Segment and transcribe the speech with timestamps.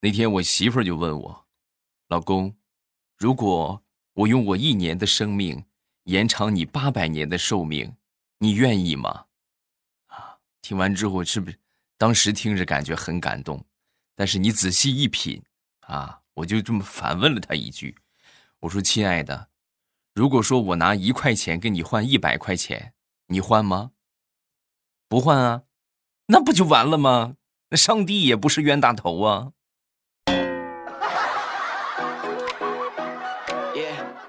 [0.00, 1.46] 那天我媳妇儿就问我
[2.06, 2.56] ：“老公，
[3.16, 5.64] 如果我用我一年的生命
[6.04, 7.96] 延长你八百年的寿命，
[8.38, 9.24] 你愿意吗？”
[10.06, 11.58] 啊，听完之后是不是
[11.96, 13.66] 当时听着感觉很感动？
[14.14, 15.42] 但是你仔细一品，
[15.80, 17.96] 啊，我就这么反问了他一句
[18.60, 19.48] ：“我说，亲爱的，
[20.14, 22.94] 如果说我拿一块钱跟你换一百块钱，
[23.26, 23.90] 你换吗？
[25.08, 25.64] 不换啊，
[26.26, 27.34] 那不就完了吗？
[27.70, 29.54] 那上帝也不是冤大头啊。”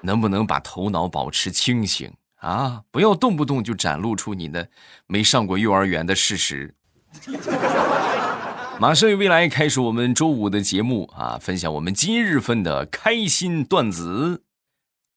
[0.02, 2.82] 能不能把头脑保持清醒啊？
[2.90, 4.68] 不要动不动就展露出你的
[5.06, 6.74] 没上过幼儿园的事实。
[8.80, 14.44] 马上与未来开始我们周五的节目啊，分享我们今日份的开心段子。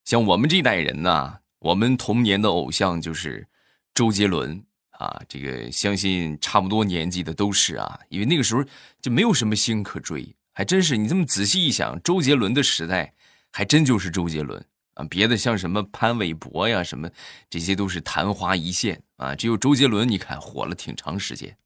[0.04, 3.48] 像我们这代人呢，我们童年的偶像就是
[3.94, 5.22] 周杰伦啊。
[5.30, 8.62] 这个相信差不多年纪的都是啊，因为那个时候
[9.02, 10.98] 就没有什么星可追，还真是。
[10.98, 13.14] 你这么仔细一想，周杰伦的时代
[13.50, 14.62] 还真就是周杰伦。
[14.94, 17.10] 啊，别的像什么潘玮柏呀，什么
[17.50, 19.36] 这些都是昙花一现啊。
[19.36, 21.58] 只有周杰伦，你看火了挺长时间。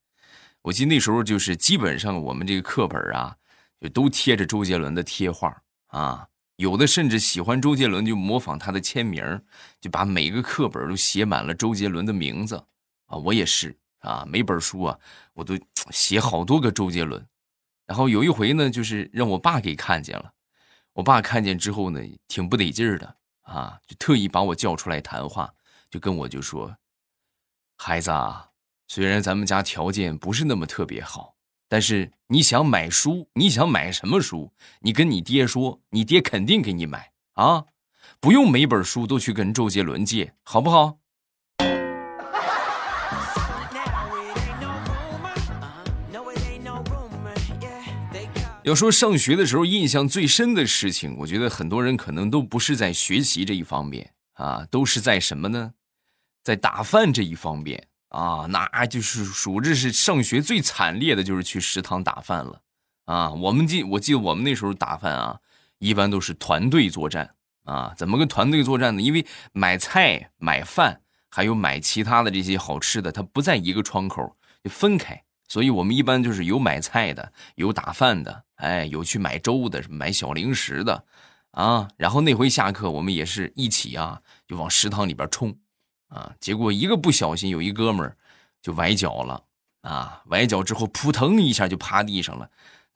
[0.62, 3.36] 我记得那时候就是基本上我们这个课本啊，
[3.80, 6.28] 就都贴着周杰伦的贴画啊。
[6.58, 9.42] 有的甚至喜欢周杰伦，就模仿他的签名，
[9.80, 12.56] 就把每个课本都写满了周杰伦的名字
[13.06, 13.18] 啊。
[13.18, 14.98] 我也是啊，每本书啊，
[15.34, 15.56] 我都
[15.92, 17.24] 写好多个周杰伦。
[17.86, 20.34] 然后有一回呢，就是让我爸给看见了。
[20.98, 25.54] 我爸看见之后呢，挺不得劲儿的啊，就特意把我叫出来谈话，
[25.92, 26.76] 就跟我就说
[27.78, 28.50] ：“孩子啊，
[28.88, 31.36] 虽然咱们家条件不是那么特别好，
[31.70, 37.66] 但是你想买书，你想买什么书，你跟你爹说，你爹肯定给你买啊，
[38.20, 40.98] 不用每本书都去跟周杰伦借，好不好？”
[48.68, 55.72] 要说上学的时候印象最深的事情，我觉得很多人可能都不是在学习这一方面啊，都是在什么呢？
[56.44, 62.62] 在打饭这一方面啊，那就是属这是上学最惨烈的，就是去食堂打饭了
[63.06, 63.32] 啊。
[63.32, 65.40] 我们记，我记得我们那时候打饭啊，
[65.80, 67.94] 一般都是团队作战啊。
[67.96, 69.02] 怎么个团队作战呢？
[69.02, 75.24] 因为买菜、买饭，还有买其他的这些好吃的，它不在一个窗口，就分开。
[75.48, 81.04] 所以我们一般就是有买菜的，有打饭的，哎，有去买粥的，买小零食的，
[81.52, 85.56] 啊，然后那回下课，我们也是一起啊，就往食堂里边冲，
[86.10, 88.16] 啊，结果一个不小心，有一哥们儿
[88.62, 89.44] 就崴脚了，
[89.82, 92.50] 啊，崴脚之后扑腾一下就趴地上了。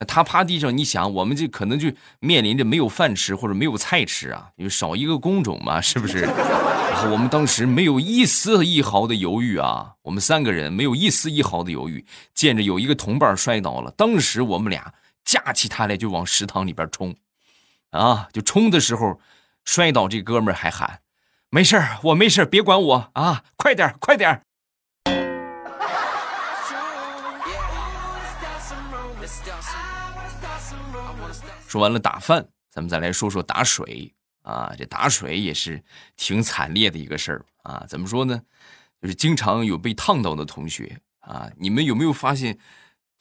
[0.08, 6.22] 他趴地上，你想，我们这可能就面临着没有饭吃或者没有菜吃啊，因为少一个工种嘛，是不是？
[6.92, 14.92] 然后我们当时没有一丝一毫的犹豫啊，我们三个人没有一丝一毫的犹豫，见着有一个同伴摔倒了，当时我们俩
[15.24, 17.14] 架起他来就往食堂里边冲，
[17.90, 19.20] 啊，就冲的时候，
[19.64, 21.00] 摔倒这哥们还喊
[21.50, 24.42] ：“没事我没事别管我啊，快点快点
[31.66, 34.12] 说完了打饭，咱们再来说说打水
[34.42, 34.74] 啊。
[34.76, 35.82] 这打水也是
[36.16, 37.86] 挺惨烈的一个事儿啊。
[37.88, 38.42] 怎么说呢？
[39.00, 41.50] 就是经常有被烫到的同学啊。
[41.56, 42.58] 你们有没有发现？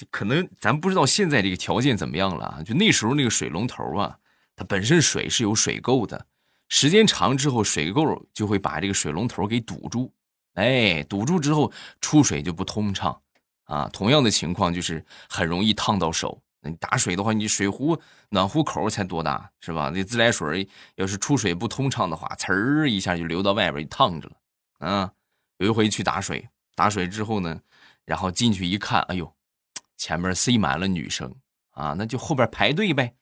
[0.10, 2.64] 可能咱不知道现在这个条件怎么样了。
[2.66, 4.18] 就那时候那个水龙头啊，
[4.56, 6.26] 它本身水是有水垢的，
[6.70, 10.12] 时间长之后水垢就会把这个水龙头给堵住。
[10.56, 13.22] 哎，堵住之后出水就不通畅
[13.66, 13.90] 啊。
[13.94, 16.42] 同样的情况就是很容易烫到手。
[16.64, 19.90] 你打水的话，你水壶暖壶口才多大是吧？
[19.90, 24.88] 那自来水要是出水不通畅的话，呲儿一下就流到外边，就烫着了。
[24.88, 25.12] 啊，
[25.58, 27.60] 有一回去打水，打水之后呢，
[28.06, 29.34] 然后进去一看，哎呦，
[30.02, 31.32] 前面塞满了女生
[31.74, 33.14] 啊，那就后边排队呗。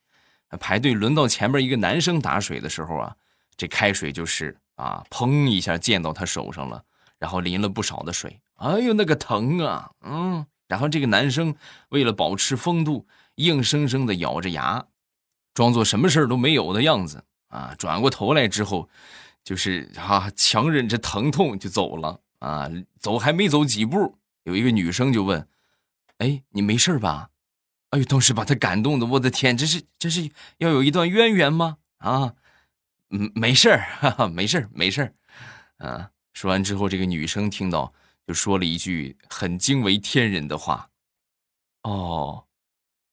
[0.62, 3.14] 排队轮到前面一个男生打水的时候啊，
[3.58, 6.82] 这开水就是啊，砰一下溅到他手上了，
[7.18, 8.40] 然后淋了不少的水。
[8.56, 10.46] 哎呦，那个疼啊，嗯。
[10.70, 11.54] 然后这个男生
[11.90, 13.06] 为了保持风度。
[13.36, 14.86] 硬生生的咬着牙，
[15.54, 17.74] 装作什么事儿都没有的样子啊！
[17.78, 18.90] 转过头来之后，
[19.46, 22.70] 就是啊，强忍着疼痛就走了啊！
[23.00, 25.48] 走还没走几步，有一个女生就问
[26.20, 27.32] ：“哎，你没事吧？”
[27.92, 30.30] 哎呦，当时把他感动的，我的天，这是这是
[30.60, 31.80] 要有一段渊源吗？
[31.98, 32.36] 啊，
[33.10, 35.14] 嗯，没事儿，哈哈，没事儿，没事儿。
[35.78, 37.94] 啊，说完之后，这个女生听到
[38.28, 40.92] 就说了一句很惊为天人的话
[41.84, 42.46] ：“哦。”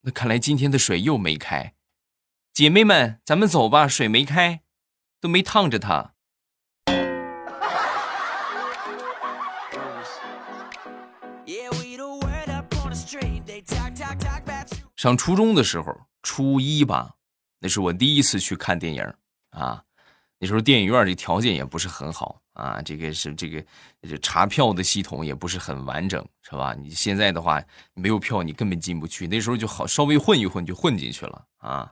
[0.03, 1.75] 那看来今天的水又没开，
[2.53, 4.62] 姐妹们，咱们走吧，水没开，
[5.20, 6.16] 都没烫着它。
[14.96, 17.14] 上初中的时候，初一吧，
[17.60, 19.14] 那是我第一次去看电影
[19.50, 19.82] 啊。
[20.38, 23.64] 那时候电影院的条件也不是很好啊，这个是这个
[24.02, 26.75] 这查票的系统也不是很完整，是吧？
[26.75, 27.62] 你现在的话
[27.94, 29.26] 没有票，你根本进不去。
[29.26, 31.90] 那时候就好稍微混一混就混进去了啊。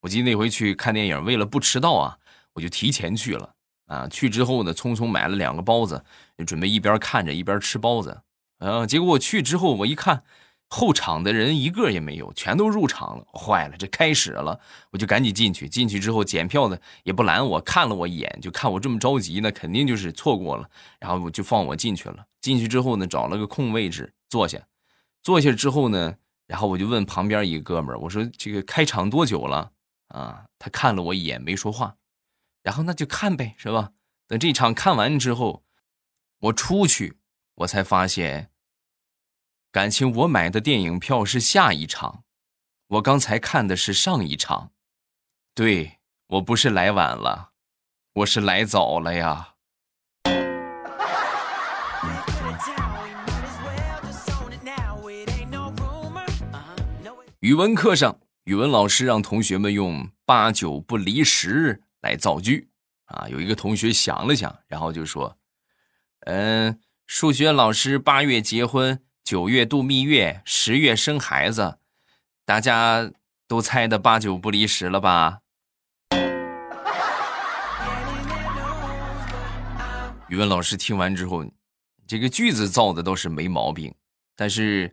[0.00, 2.18] 我记得那回去看电影，为了不迟到啊，
[2.54, 3.54] 我就提前去了
[3.86, 4.08] 啊。
[4.08, 6.02] 去之后呢，匆匆买了两个包子，
[6.46, 8.22] 准备一边看着一边吃包子。
[8.58, 10.22] 啊，结果我去之后，我一看。
[10.74, 13.26] 后场的人一个也没有，全都入场了。
[13.34, 14.58] 坏了，这开始了，
[14.90, 15.68] 我就赶紧进去。
[15.68, 20.66] 进去之后，检票的也不拦我，看了我一眼，就看我这么着急呢，肯定就是错过了。
[20.98, 22.24] 然后我就放我进去了。
[22.40, 24.58] 进去之后呢，找了个空位置坐下。
[25.20, 26.16] 坐下之后呢，
[26.46, 29.72] 然后我就问旁边一个哥们儿，我说：“这个开场多久了？”
[30.08, 31.96] 啊，他看了我一眼，没说话。
[32.62, 33.90] 然后那就看呗，是吧？
[34.26, 35.64] 等这场看完之后，
[36.40, 37.18] 我出去，
[37.56, 38.51] 我才发现。
[39.72, 42.24] 感情我买的电影票是下一场，
[42.88, 44.72] 我刚才看的是上一场，
[45.54, 45.92] 对
[46.26, 47.52] 我不是来晚了，
[48.16, 49.54] 我是来早了呀。
[57.40, 62.68] 语文课上，语文老师让同学们用“八九不离十”来造句
[63.06, 63.26] 啊。
[63.30, 65.38] 有一个同学想了想，然后就说
[66.28, 71.78] ：“嗯，数学老师八月结婚。”九月度蜜月，十月生孩子，
[72.44, 73.12] 大家
[73.46, 75.38] 都猜的八九不离十了吧？
[80.28, 81.44] 语文老师听完之后，
[82.06, 83.94] 这个句子造的倒是没毛病，
[84.34, 84.92] 但是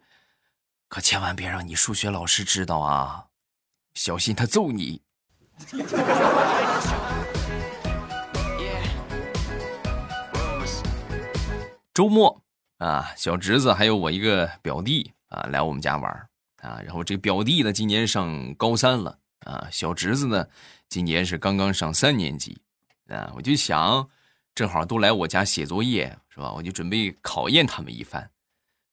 [0.87, 3.25] 可千万别让你数学老师知道啊，
[3.95, 5.01] 小心他揍你。
[11.93, 12.41] 周末。
[12.79, 16.11] 啊，小侄子还有我一个表弟啊，来我们家玩
[16.61, 16.81] 啊。
[16.83, 19.67] 然后这表弟呢，今年上高三了啊。
[19.69, 20.47] 小侄子呢，
[20.87, 22.61] 今年是刚刚上三年级
[23.09, 23.31] 啊。
[23.35, 24.09] 我就想，
[24.55, 26.53] 正好都来我家写作业是吧？
[26.53, 28.31] 我就准备考验他们一番，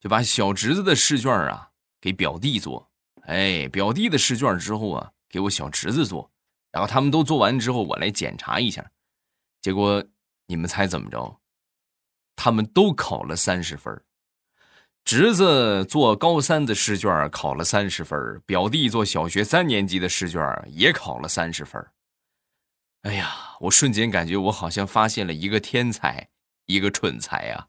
[0.01, 2.91] 就把小侄子的试卷啊给表弟做，
[3.23, 6.29] 哎，表弟的试卷之后啊给我小侄子做，
[6.73, 8.85] 然后他们都做完之后，我来检查一下。
[9.61, 10.05] 结果
[10.47, 11.39] 你们猜怎么着？
[12.37, 14.01] 他们都考了三十分
[15.05, 21.85] 侄子做高三的试卷考了三十分表弟做小学三年级的试卷也考了三十分
[23.03, 26.29] 哎呀，我瞬间感觉我好像发现了一个天才，
[26.67, 27.67] 一个蠢才呀！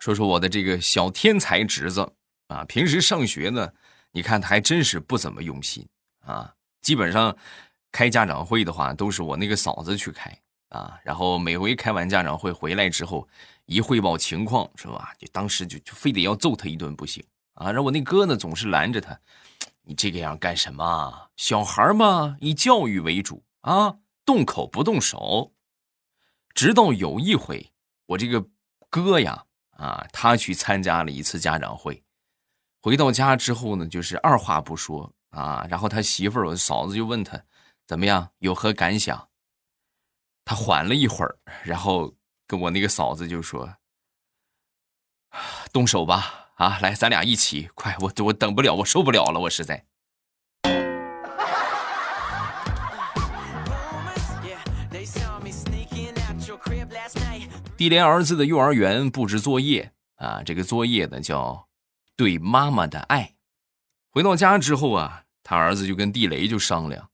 [0.00, 2.10] 说说我的这个小天才侄子
[2.48, 3.70] 啊，平时上学呢，
[4.12, 5.86] 你看他还真是不怎么用心
[6.24, 6.54] 啊。
[6.86, 7.36] 基本上，
[7.90, 10.30] 开家长会的话，都是我那个嫂子去开
[10.68, 10.96] 啊。
[11.02, 13.26] 然后每回开完家长会回来之后，
[13.64, 15.12] 一汇报情况，是吧？
[15.18, 17.24] 就当时就就非得要揍他一顿不行
[17.54, 17.72] 啊。
[17.72, 19.18] 然后我那哥呢，总是拦着他
[19.82, 21.28] ：“你这个样干什么？
[21.34, 25.52] 小孩嘛，以教育为主啊，动口不动手。”
[26.54, 27.72] 直到有一回，
[28.06, 28.46] 我这个
[28.88, 32.04] 哥呀，啊，他去参加了一次家长会，
[32.80, 35.12] 回到家之后呢，就是二话不说。
[35.36, 37.44] 啊，然后他媳妇儿，我嫂子就问他，
[37.86, 39.28] 怎么样，有何感想？
[40.46, 42.14] 他缓了一会儿，然后
[42.46, 43.76] 跟我那个嫂子就说
[45.74, 49.84] ：“动手吧，啊，来，咱俩一起，快，我我等不了，我受不了了，我实在。”
[57.76, 61.68] 地雷儿子的幼儿园布置作业啊，这个作业呢叫
[62.16, 63.34] “对妈妈的爱”。
[64.08, 65.24] 回到家之后啊。
[65.48, 67.08] 他儿子就跟地雷就商量：“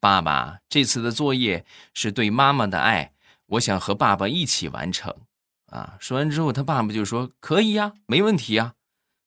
[0.00, 3.12] 爸爸，这次的作业是对妈妈的爱，
[3.44, 5.14] 我想和爸爸一起完成。”
[5.68, 8.76] 啊，说完之后，他爸爸就说：“可以呀，没问题呀。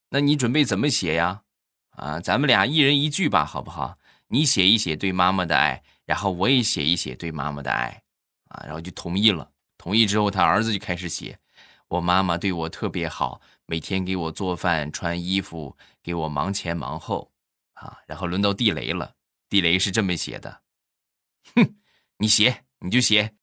[0.09, 1.43] 那你准备怎么写呀？
[1.91, 3.99] 啊，咱们俩一人一句吧，好不好？
[4.29, 8.01] 你写一写对妈妈的爱，然后我也写一写对妈妈的爱。
[8.45, 9.51] 啊，然后就同意了。
[9.77, 11.37] 同意之后，他儿子就开始写：
[11.87, 17.31] 我妈妈对我特别好，每天给我做饭、穿衣服，给我忙前忙后。”
[17.79, 19.15] 啊，然后轮到地雷了。
[19.49, 20.61] 地雷是这么写的
[21.55, 21.75] ：“哼，
[22.17, 23.33] 你写你就写，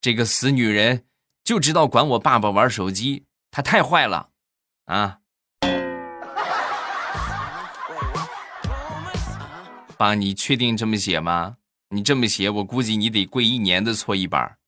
[0.00, 1.06] 这个死女人
[1.44, 4.30] 就知道管我爸爸玩手机，她太坏了
[4.86, 5.18] 啊！”
[9.96, 11.58] 爸，你确定这么写吗？
[11.90, 14.58] 你这么写，我估计你得跪一年的搓衣板。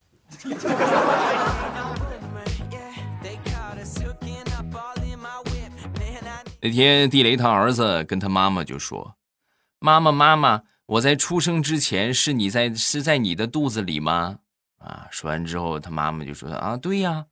[6.60, 9.16] 那天，地雷他儿子跟他妈妈就说
[9.78, 14.38] ：“妈妈，妈妈，我在出生之前是你在是在你的肚子里吗？”
[14.78, 17.26] 啊，说完之后，他妈妈就说：“啊，对呀，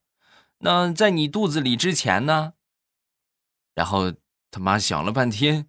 [0.59, 2.53] 那在你肚子里之前呢？
[3.75, 4.13] 然后
[4.51, 5.69] 他妈想了半天，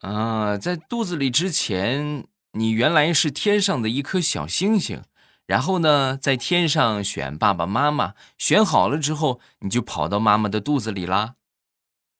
[0.00, 5.02] 啊，在肚子里之前，你原来是天上的一颗小星星，
[5.46, 11.36] 然后呢，在天上选爸爸妈妈，选好了之后，你就跑到妈妈的肚子里啦。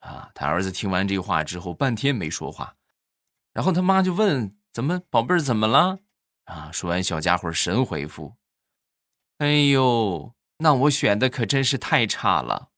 [0.02, 2.76] 啊，他儿子听完这话之后，半天没说话，
[3.52, 5.98] 然后他妈就问：“怎么，宝贝儿怎么了？”
[6.46, 8.36] 啊，说完，小家伙神回复
[9.38, 12.68] ：“哎呦。”那我选的可真是太差了。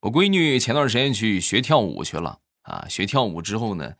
[0.00, 3.94] 我闺女前段时间去学跳舞去了啊，学跳舞之后呢，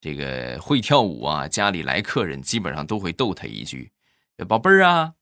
[0.00, 3.92] 这个会跳舞啊，家里来客人基本上都会逗她一句
[4.44, 5.14] ：“宝贝儿啊，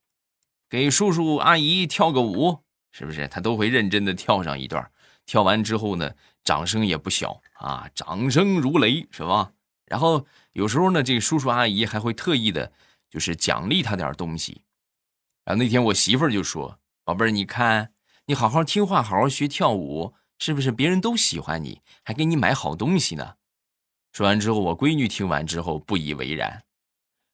[0.69, 4.91] 给叔叔阿姨跳个舞，是不是？”她都会认真的跳上一段。
[5.27, 9.53] 跳完之后呢，掌声也不小啊，掌声如雷，是吧？
[9.85, 12.73] 然后有时候呢，这个叔叔阿姨还会特意的，
[13.11, 14.63] 就是奖励他点东西。
[15.45, 17.93] 然后那天我媳妇儿就说：“宝贝儿，你看，
[18.27, 23.37] 你好好听话，好好学跳舞，是不是别人都喜欢你，还给你买好东西呢？”
[24.13, 26.63] 说完之后，我闺女听完之后不以为然：“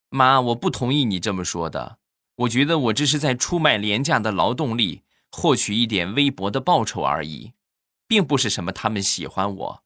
[0.09, 1.97] 妈，我不同意你这么说的，
[2.35, 7.53] 我觉得我这是在出卖廉价的劳动力，获取一点微薄的报酬而已。”
[8.07, 9.83] 并不是什么他们喜欢我，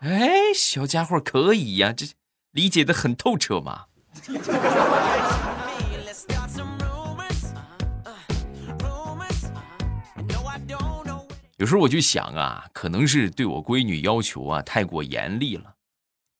[0.00, 2.08] 哎，小家伙可以呀，这
[2.50, 3.86] 理解的很透彻嘛。
[11.62, 15.76] 有时候我就想啊，可能是对我闺女要求啊太过严厉了，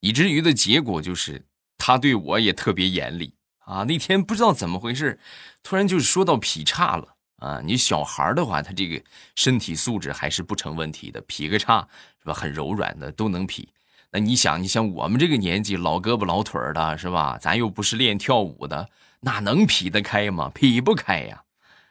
[0.01, 1.45] 以至于的结果就是
[1.77, 3.33] 她对我也特别严厉。
[3.59, 5.17] 啊，那天不知道怎么回事，
[5.63, 7.61] 突然就是说到劈叉了啊！
[7.63, 9.01] 你小孩的话，他这个
[9.33, 11.87] 身体素质还是不成问题的，劈个叉
[12.19, 12.33] 是吧？
[12.33, 13.69] 很柔软的都能劈。
[14.11, 17.37] 那你想，你像我们这个年纪，老胳膊老腿的，是吧？
[17.39, 18.89] 咱又不是练跳舞的，
[19.21, 20.51] 哪能劈得开吗？
[20.53, 21.43] 劈不开呀！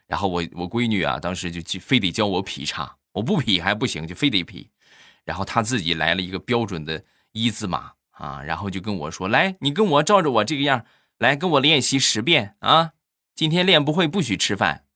[0.06, 4.70] 然后我我闺女啊，当时就非得教我劈叉，我不劈还不行，就非得劈。
[5.24, 10.84] 然后他自己来了一个标准的一字马啊，然后就跟我说：“来，你跟我照着我这个样。”
[11.18, 12.94] 来跟我练习十遍啊！
[13.36, 14.86] 今天练不会不许吃饭。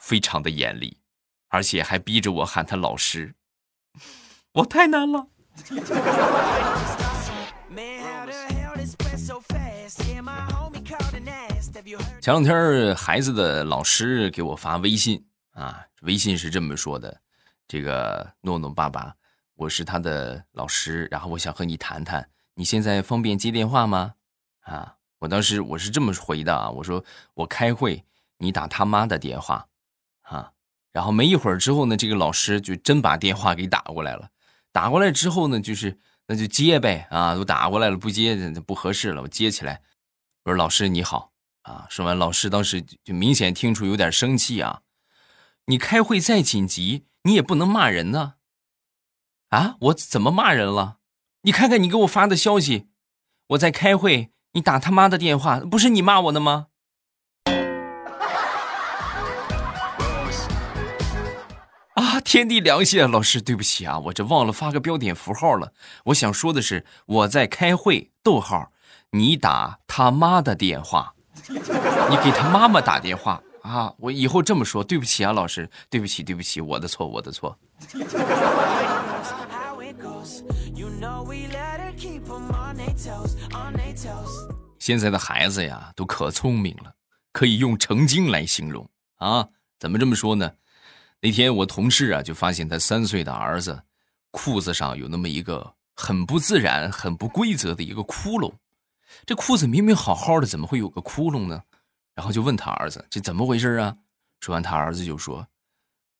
[0.00, 0.98] 非常的严厉，
[1.48, 3.36] 而且还逼着我喊他老师，
[4.54, 5.28] 我太难了。
[12.20, 17.20] 前两天孩子的老师给我发微信啊，微信是这么说的：
[17.66, 19.14] 这个诺诺爸爸。
[19.54, 24.14] 我是他的老师，然后我想和你谈谈，你现在方便接电话吗？
[24.62, 28.04] 啊，我当时我是这么回的啊，我说我开会，
[28.38, 29.68] 你打他妈的电话，
[30.22, 30.52] 啊，
[30.90, 34.30] 然后没一会儿之后呢，这个老师就真把电话给打过来了，
[34.72, 35.96] 打过来之后呢，就是
[36.26, 38.34] 那就接呗，啊，都打过来了，不接
[38.66, 39.80] 不合适了，我接起来，
[40.44, 41.31] 我说老师你好，
[41.62, 44.82] 啊，说完老师当时就明显听出有点生气啊，
[45.66, 48.34] 你开会再紧急，你也不能骂人呢。
[49.50, 49.76] 啊！
[49.80, 50.96] 我怎么骂人了？
[51.42, 52.88] 你看看你给我发的消息，
[53.48, 56.68] 我在开会，你打他妈的电话，不是你骂我的吗？
[61.94, 62.18] 啊！
[62.20, 65.74] 天地良心啊，老师，对不起啊，我这忘了发个标点符号了。
[66.06, 68.72] 我想说的是，我在开会，逗号，
[69.10, 71.14] 你打他妈的电话，
[72.10, 73.92] 你给他妈妈打电话啊！
[73.98, 77.58] 我以后这么说，对不起啊，老师，对不起，对不起，我的错，我的错。
[84.78, 86.92] 现在的孩子呀，都可聪明了，
[87.32, 89.48] 可以用成精来形容啊！
[89.78, 90.52] 怎么这么说呢？
[91.20, 93.82] 那天我同事啊，就发现他三岁的儿子
[94.30, 98.52] 裤子上有那么一个很不自然、很不规则的一个窟窿。
[99.26, 101.62] 这裤子明明好好的，怎么会有个窟窿呢？
[102.14, 103.96] 然后就问他儿子：“这怎么回事啊？”
[104.40, 105.46] 说完，他儿子就说：“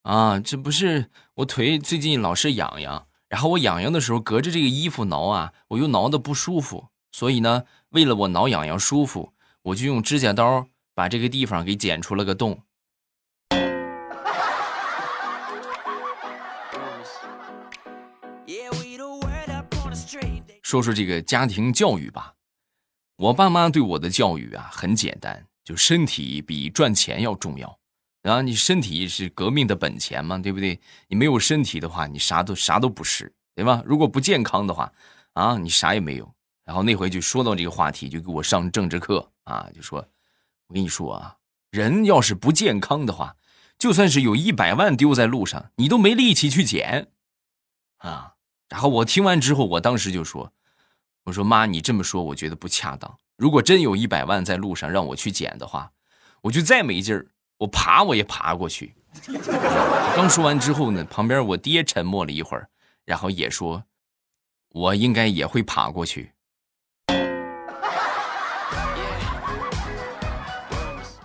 [0.03, 9.33] 啊，这不是我腿最近老是痒痒。”然后我痒痒的时候，隔着这个衣服挠啊，我又挠的不舒服，所以呢，为了我挠痒痒舒服，
[9.63, 12.63] 我就用指甲刀把这个地方给剪出了个洞。
[20.63, 22.35] 说说这个家庭教育吧，
[23.23, 27.79] 我爸妈对我的教育啊，很简单，就身体比赚钱要重要。
[28.21, 30.81] 然后你身体是革命的本钱嘛，对不对？
[31.07, 33.81] 你没有身体的话，你啥都啥都不是，对吧？
[33.87, 34.93] 如果不健康的话，
[35.35, 36.35] 啊，你啥也没有。
[36.64, 40.05] 然后那回就说到这个话题，就给我上政治课啊，就说，
[40.67, 41.37] 我跟你说啊，
[41.71, 43.37] 人要是不健康的话，
[43.79, 47.07] 就算是有一百万丢在路上，你都没力气去捡，
[47.99, 48.35] 啊！
[48.69, 50.52] 然后我听完之后，我当时就说
[51.25, 53.19] ：“我说妈，你这么说，我觉得不恰当。
[53.37, 55.93] 如果真有一百万在路上让我去捡的话，
[56.41, 58.95] 我就再没劲儿，我爬我也爬过去。”
[60.17, 62.69] 刚说完之后呢，旁边我爹沉默了一会儿，
[63.05, 63.85] 然后也说
[64.71, 66.33] ：“我应该也会爬过去。”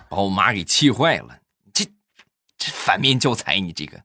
[0.08, 1.38] 把我妈给气坏了。
[1.72, 1.84] 这
[2.56, 4.00] 这反面教材，你这个。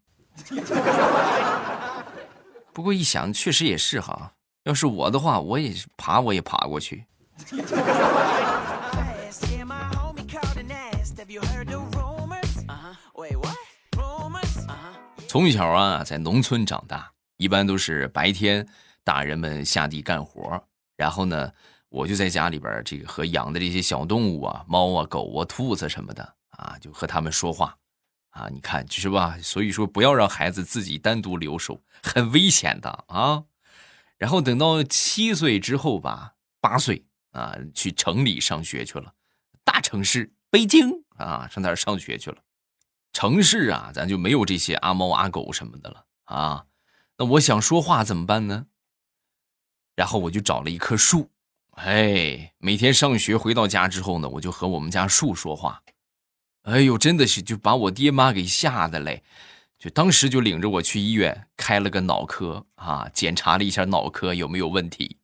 [2.73, 4.33] 不过一想，确实也是哈。
[4.63, 7.05] 要是我的话，我也爬，我也爬过去。
[15.27, 18.65] 从小啊，在农村长大，一般都是白天
[19.03, 20.63] 大人们下地干活，
[20.95, 21.51] 然后呢，
[21.89, 27.75] 我就在家里边这个和养的这些小动物啊，猫啊、狗啊、兔子什么的啊，就和他们说话。
[28.29, 29.37] 啊，你看，是吧？
[29.41, 33.43] 所以说，不要让孩子自己单独留守，很危险的啊。
[34.23, 39.13] 然后等到七岁之后吧，八岁啊，去城里上学去了，
[39.65, 42.37] 大城市北京啊，上那儿上学去了。
[43.11, 46.65] 城市啊，咱就没有这些阿猫阿狗什么的了啊。
[47.17, 48.67] 那我想说话怎么办呢？
[49.93, 51.29] 然后我就找了一棵树，
[51.71, 55.83] 哎，每天上学回到家之后呢，我就和我们家树说话。
[56.61, 59.21] 哎呦，真的是就把我爹妈给吓的嘞，
[59.83, 65.17] 就当时就领着我去医院开了个脑科啊，检查了一下脑科有没有问题。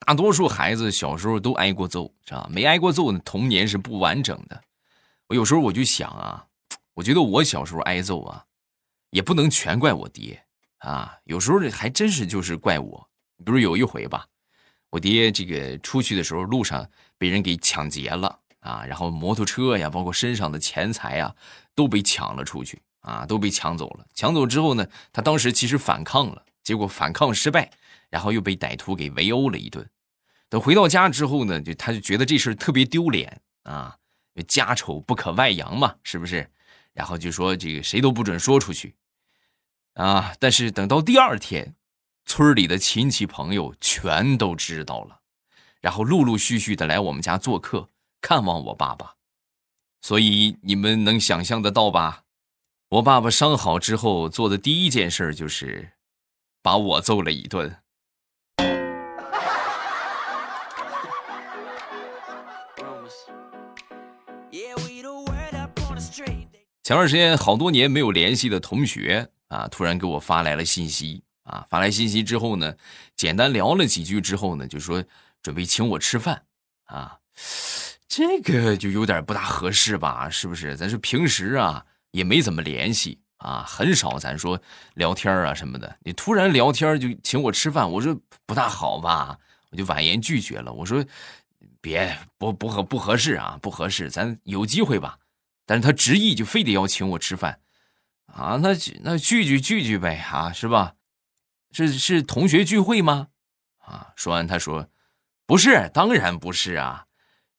[0.00, 2.48] 大多数孩子小时候都挨过揍，是吧？
[2.50, 4.60] 没挨过揍呢，童年是不完整的。
[5.28, 6.44] 我有时候我就想啊，
[6.94, 8.46] 我觉得我小时候挨揍啊，
[9.10, 10.42] 也不能全怪我爹。
[10.78, 13.08] 啊，有时候还真是就是怪我。
[13.44, 14.26] 比如有一回吧，
[14.90, 21.34] 我爹这个出去的时候路上被人给抢劫了啊，然后摩托车呀，包括身上的钱财呀，
[21.74, 24.06] 都被抢了出去啊，都被抢走了。
[24.14, 27.70] 抢走之后呢，他当时其实反抗了，结果反抗失败，
[28.08, 29.88] 然后又被歹徒给围殴了一顿。
[30.48, 33.96] 等回到家之后呢，就他就觉得这事特别丢脸啊，
[34.46, 36.50] 家丑不可外扬嘛，是不是？
[36.94, 38.94] 然后就说这个谁都不准说出去。
[39.94, 40.32] 啊！
[40.38, 41.74] 但是等到第二天，
[42.28, 45.20] 村里的亲戚朋友全都知道了，
[45.80, 47.88] 然后陆陆续续的来我们家做客，
[48.20, 49.14] 看望我爸爸。
[50.02, 52.24] 所以你们能想象得到吧？
[52.90, 55.92] 我爸爸伤好之后做的第一件事就是
[56.60, 57.74] 把我揍了一顿。
[66.82, 69.30] 前段时间，好多年没有联系的同学。
[69.48, 69.66] 啊！
[69.68, 71.66] 突然给我发来了信息啊！
[71.68, 72.74] 发来信息之后呢，
[73.16, 75.02] 简单聊了几句之后呢，就说
[75.42, 76.42] 准备请我吃饭
[76.84, 77.18] 啊。
[78.06, 80.28] 这个就有点不大合适吧？
[80.30, 80.76] 是不是？
[80.76, 84.60] 咱说平时啊也没怎么联系啊，很少咱说
[84.94, 85.96] 聊天啊什么的。
[86.02, 89.38] 你突然聊天就请我吃饭，我说不大好吧？
[89.70, 90.72] 我就婉言拒绝了。
[90.72, 91.04] 我说
[91.80, 95.18] 别不不合不合适啊，不合适，咱有机会吧。
[95.66, 97.60] 但是他执意就非得要请我吃饭。
[98.26, 98.70] 啊，那
[99.02, 100.94] 那聚聚聚聚呗，啊，是吧？
[101.70, 103.28] 是是同学聚会吗？
[103.78, 104.88] 啊，说完他说，
[105.46, 107.06] 不是，当然不是啊，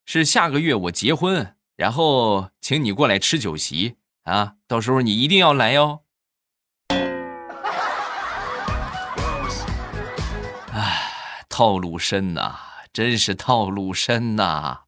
[0.05, 6.03] 是下个月我结婚，然后请你过来吃酒席啊，到时候你一定要来哟。
[10.71, 12.55] 唉，套路深呐，
[12.93, 14.81] 真是套路深呐。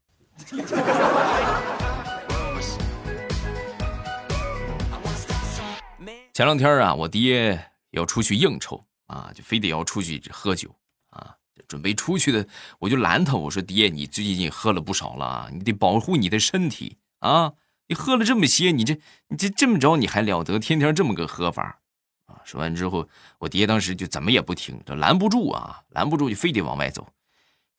[6.34, 10.74] 前两天啊，我爹要出去应酬啊，就非得要出去喝酒
[11.10, 11.36] 啊，
[11.68, 12.48] 准备出去的，
[12.80, 17.52] 我就拦他，我说爹，你最近喝了不少了，你得保护你的身体啊，
[17.88, 18.98] 你喝了这么些，你这
[19.28, 21.82] 你这这么着你还了得，天天这么个喝法
[22.26, 22.40] 啊？
[22.46, 27.06] 说完之后，我爹当时就怎么也不听，这拦不住啊，拦不住就非得往外走，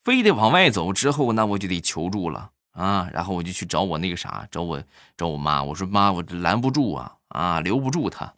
[0.04, 4.82] 非得往外走之后，那我就得求助了啊，然后我就去找我那个啥，找我
[5.16, 8.34] 找我妈，我说妈，我拦不住啊，啊，留不住他。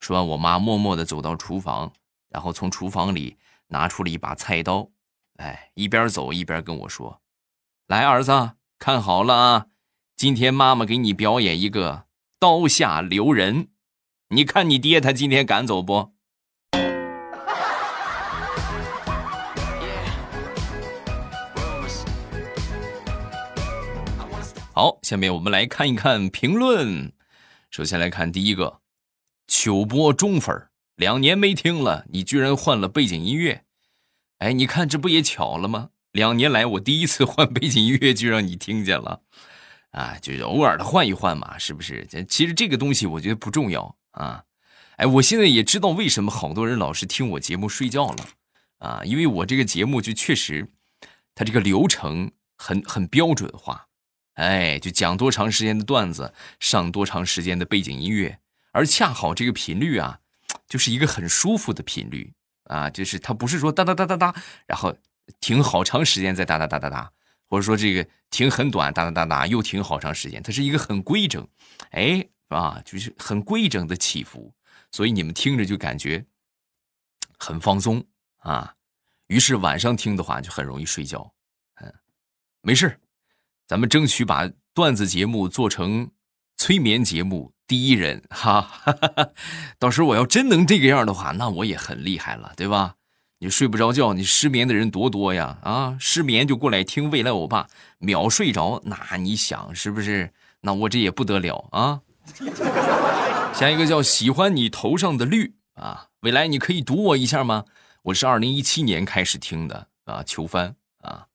[0.00, 1.92] 说完，我妈默默的走到厨房，
[2.28, 3.38] 然后从厨房里
[3.68, 4.90] 拿出了一把菜刀，
[5.36, 7.22] 哎，一边走一边跟我说
[7.88, 9.66] ：“来，儿子，看好了啊，
[10.16, 12.06] 今天妈妈给你表演一个
[12.38, 13.68] 刀下留人，
[14.28, 16.12] 你看你爹他今天敢走不？”
[24.74, 27.12] 好，下面我们来看一看评论，
[27.70, 28.80] 首先来看第一个。
[29.50, 30.67] 秋波中粉儿
[30.98, 33.62] 两年没听了，你居然换了背景音乐，
[34.38, 35.90] 哎，你看这不也巧了吗？
[36.10, 39.20] 两年来我第一次换背景音乐就让你听见了，
[39.92, 42.04] 啊，就是偶尔的换一换嘛，是不是？
[42.28, 44.42] 其实这个东西我觉得不重要啊。
[44.96, 48.26] 哎，我现在也知道为什么好多人老是听我节目睡觉了，
[48.78, 50.68] 啊，因为我这个节目就确实，
[51.36, 53.86] 它这个流程很很标准化，
[54.34, 58.40] 哎，就讲多长时间的段子，上多长时间的背景音乐，
[58.72, 60.18] 而恰好这个频率啊，
[60.68, 62.32] 就是一个很舒服的频率
[62.64, 64.34] 啊，就是它不是说哒哒哒哒哒，
[64.66, 64.94] 然后
[65.40, 67.10] 停好长时间再哒哒哒哒哒，
[67.48, 71.48] 或者说这个停很短哒哒哒哒又停好长时间，它是一个很规整，
[71.90, 74.54] 哎啊，就是很规整的起伏。
[74.90, 76.24] 所以你们听着就感觉
[77.38, 78.02] 很放松
[78.38, 78.74] 啊，
[79.26, 81.30] 于是晚上听的话就很容易睡觉。
[81.74, 81.92] 嗯，
[82.62, 82.98] 没事
[83.66, 86.10] 咱们争取把段子节目做成
[86.56, 89.28] 催眠节目第一人哈哈哈。
[89.78, 92.96] 到时候我要真能这个样的话，那我也很厉害了，对吧？
[93.40, 95.96] 你睡不着觉，你失眠的人多多呀啊！
[96.00, 100.32] 失眠就过来听未来欧巴，秒睡着，那你想是不是？
[100.62, 102.00] 那我这也不得了啊！
[103.54, 107.64] 下一个叫喜欢你头上的绿啊，未来你可以读我一下吗？
[108.02, 111.26] 我是二零一七年开始听的啊，求翻啊，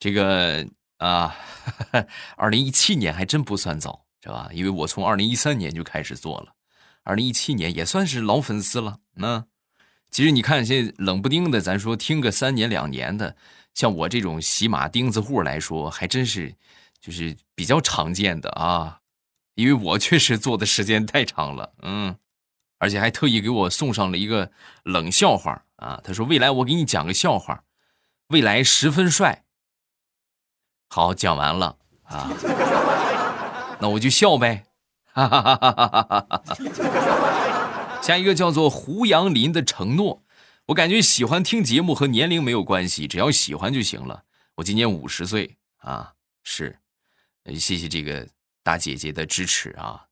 [0.00, 1.36] 这个啊，
[2.36, 4.50] 二零一七年还真不算早，是吧？
[4.52, 6.52] 因为我从二零一三年就开始做了，
[7.02, 8.98] 二零一七年也算是老粉丝了。
[9.14, 9.46] 那
[10.10, 13.34] 其实你看，现在冷不丁的，咱说听个三年两年的，
[13.72, 16.54] 像我这种喜马钉子户来说，还真是
[17.00, 19.00] 就是比较常见的啊。
[19.54, 22.14] 因为我确实做的时间太长了，嗯，
[22.76, 25.98] 而且还特意给我送上了一个冷笑话啊。
[26.04, 27.64] 他说：“未来我给你讲个笑话，
[28.26, 29.44] 未来十分帅。”
[30.92, 32.30] 好，讲完了啊，
[33.80, 34.66] 那我就笑呗，
[35.04, 36.42] 哈哈哈哈哈。
[38.02, 40.22] 下一个叫做胡杨林的承诺，
[40.66, 44.24] 我感觉喜欢听节目和年龄没有关系，只要喜欢就行了。
[44.56, 46.78] 我今年五十岁啊，是，
[47.56, 48.28] 谢谢这个。
[48.64, 50.04] 大姐姐的支持啊，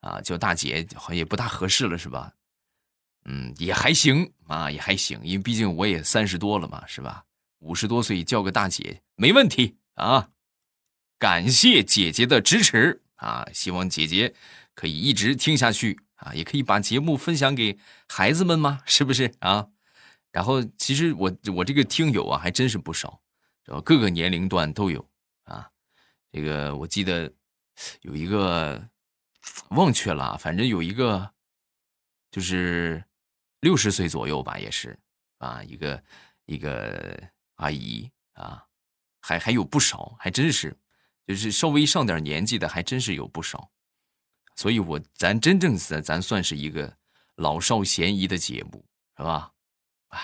[0.00, 2.32] 啊，叫大姐好像也不大合适了，是吧？
[3.26, 7.22] 嗯，也还行啊，也还行，因为毕竟我也三十多了嘛，是吧？
[7.60, 10.28] 五十多岁叫个大姐没问题啊。
[11.18, 14.34] 感谢姐姐的支持啊，希望姐姐
[14.74, 19.68] 可以一直听下去啊，也可以把节目分享给孩子们嘛，是不是啊？
[20.30, 23.22] 然后其实我我这个听友啊还真是不少，
[23.84, 25.08] 各个年龄段都有
[25.44, 25.70] 啊。
[26.32, 27.32] 这个我记得。
[28.02, 28.88] 有一个
[29.70, 31.34] 忘却了，反正有一个
[32.30, 33.04] 就是
[33.58, 34.96] 六十岁左右吧，也是
[35.38, 36.04] 啊，一个
[36.46, 37.20] 一个
[37.56, 38.64] 阿姨啊，
[39.20, 40.78] 还还有不少，还真是，
[41.26, 43.70] 就是稍微上点年纪的，还真是有不少。
[44.56, 46.96] 所以，我咱真正咱咱算是一个
[47.36, 48.84] 老少咸宜的节目，
[49.16, 49.50] 是吧？
[50.08, 50.18] 哎，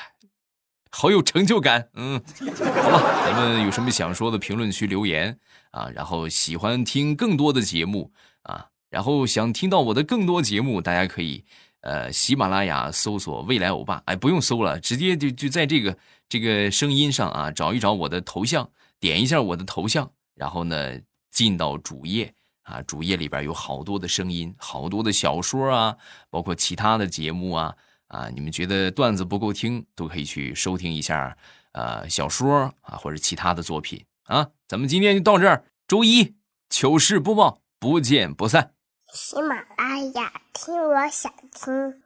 [0.91, 1.89] 好有成就感。
[1.95, 5.39] 嗯，好了，咱们有什么想说的，评论区留言。
[5.73, 11.45] 啊，然后喜欢听更多的节目啊，然后想听到我的更多节目，大家可以
[11.83, 15.97] 呃喜马拉雅搜索未来欧巴，哎，不用搜了，直接就就在这个
[16.29, 20.11] 这个声音上啊，找一找我的头像，点一下我的头像，
[20.41, 20.99] 然后呢
[21.31, 25.95] 进到主页啊，主页里边有好多的声音，好多的小说啊，
[26.31, 27.77] 包括其他的节目啊
[28.07, 31.37] 啊，你们觉得段子不够听，都可以去收听一下
[31.73, 34.03] 呃小说啊或者其他的作品。
[34.25, 35.65] 啊，咱们今天就到这儿。
[35.87, 36.37] 周一
[36.71, 38.73] 糗事播报，不见不散。
[39.13, 42.03] 喜马拉雅，听我想听。